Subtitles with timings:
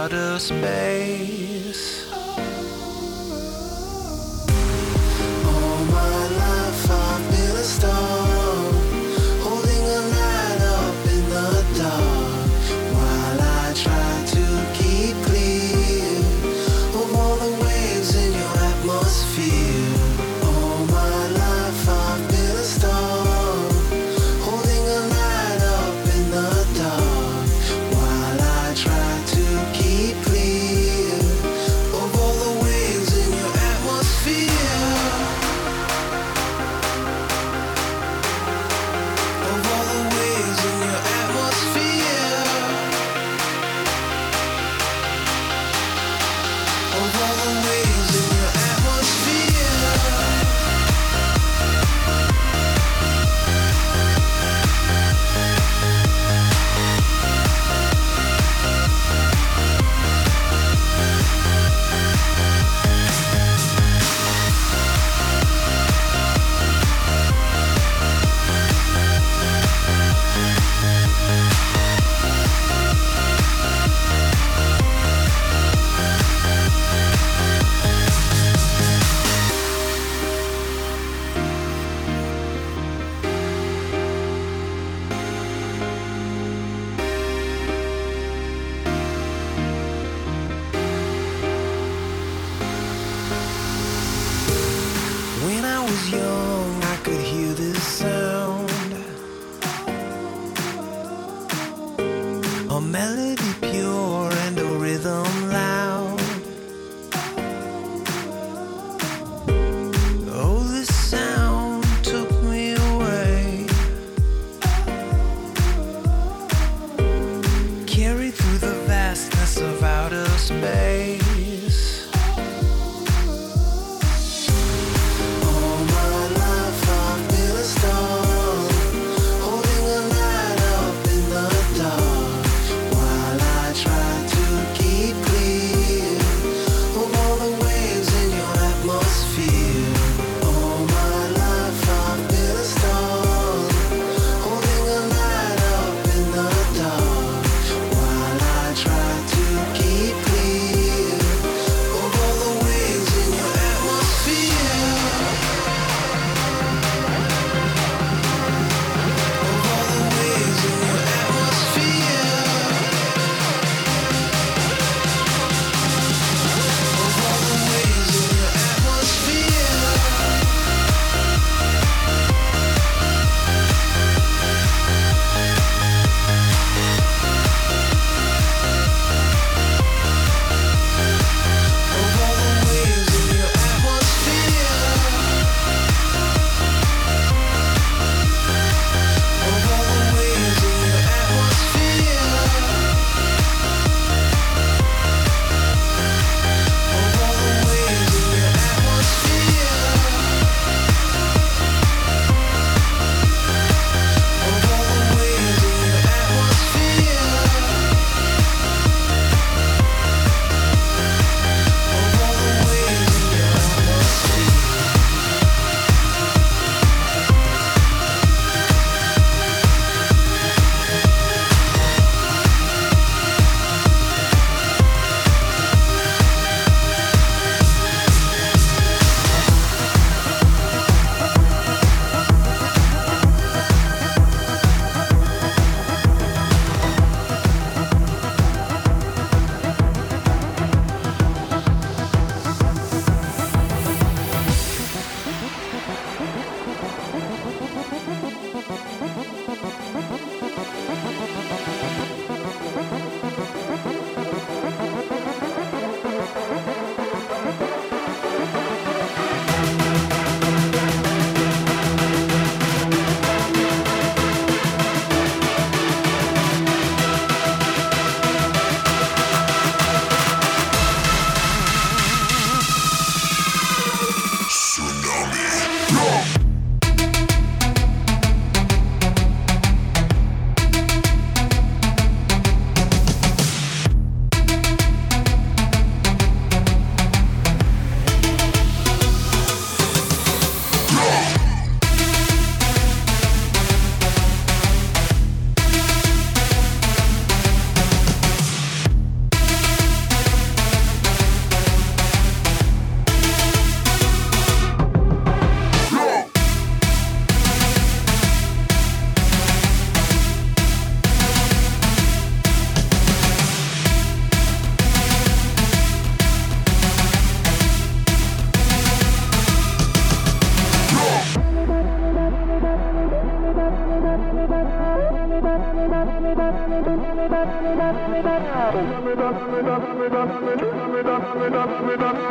[0.00, 1.39] outer space.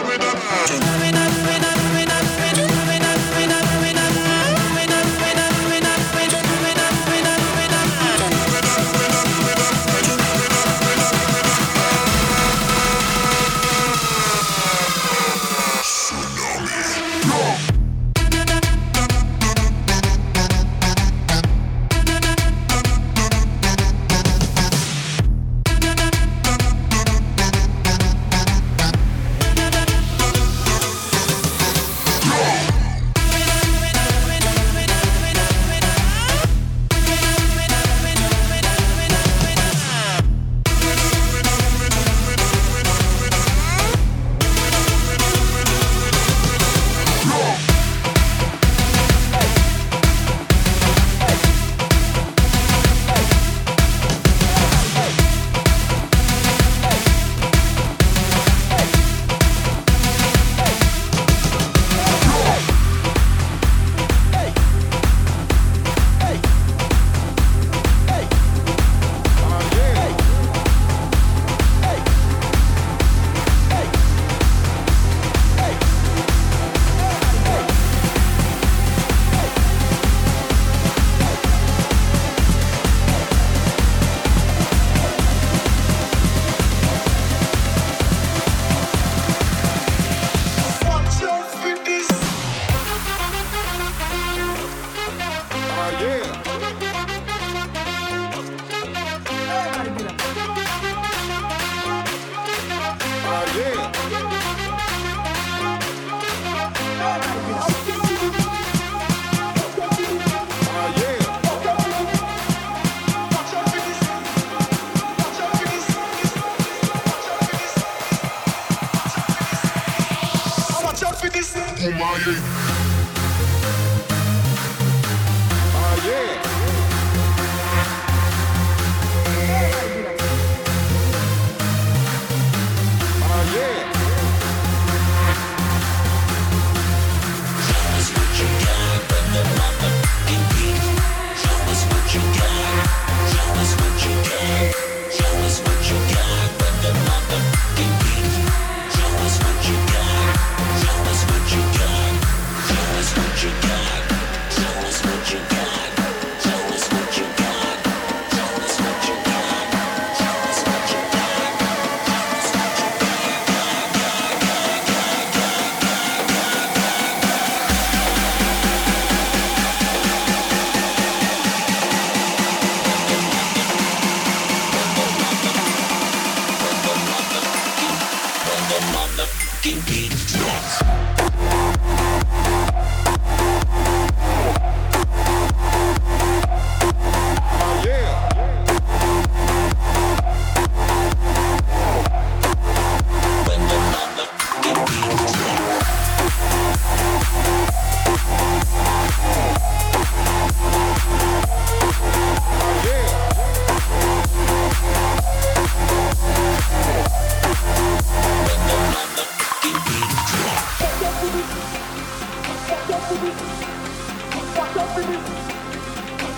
[214.57, 215.23] Watch out for this.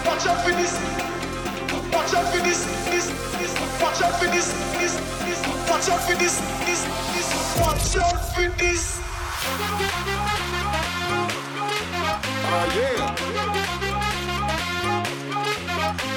[0.06, 0.72] Watch out for this.
[1.92, 2.64] Watch out for this.
[2.90, 3.06] This.
[3.38, 3.52] This.
[3.80, 4.48] Watch out for this.
[4.78, 4.94] This.
[5.24, 5.40] This.
[5.70, 6.40] Watch out for this.
[6.66, 6.82] This.
[7.14, 7.28] This.
[7.60, 9.00] Watch out for this.
[12.50, 12.98] Ah yeah.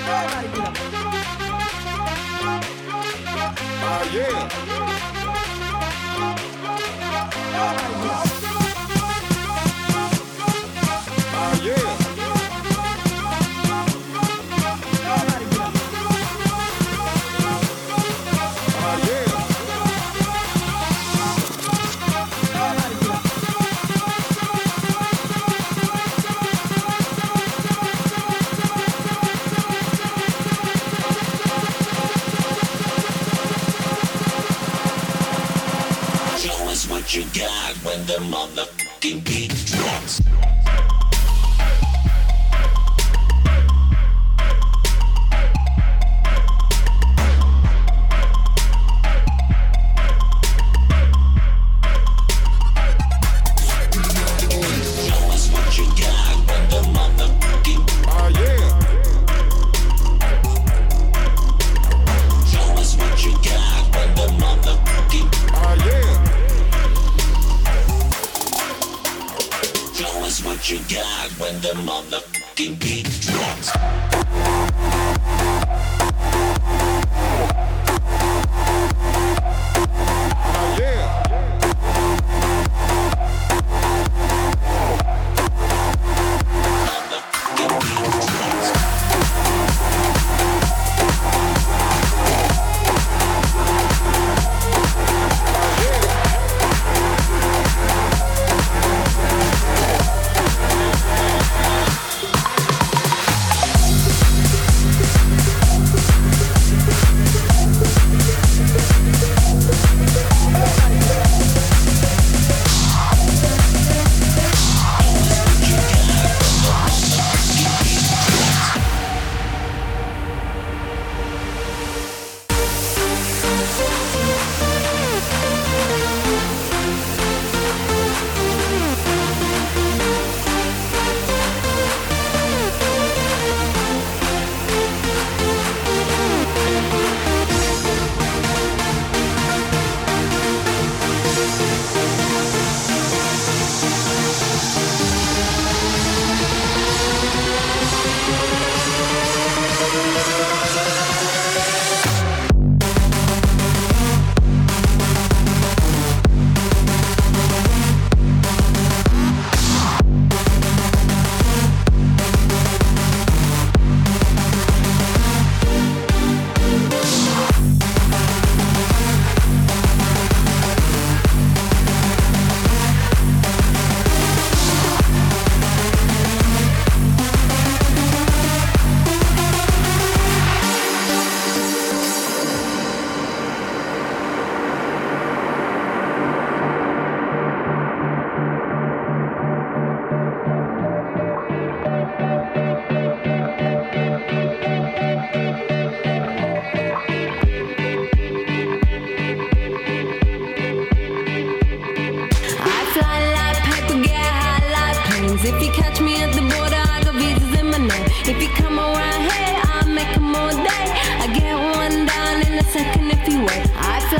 [0.07, 0.73] Ah yeah.
[3.83, 4.49] Ah yeah.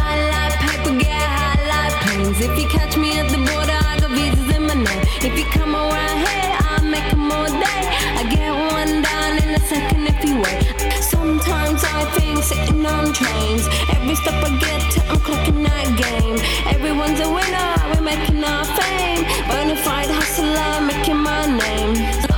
[0.01, 0.31] I
[2.21, 2.39] planes.
[2.41, 5.03] If you catch me at the border, I got visas in my name.
[5.27, 7.83] If you come around here, I'll make all day.
[8.19, 10.61] I get one down in a second if you wait.
[11.01, 13.65] Sometimes I think sitting on trains.
[13.95, 16.37] Every stop I get to, I'm clocking that game.
[16.75, 19.23] Everyone's a winner, we're making our fame.
[19.49, 22.30] Bonafide hustler, making my name.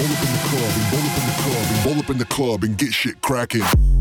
[0.00, 2.18] roll up in the club and roll up in the club and roll up in
[2.18, 3.99] the club and get shit cracking.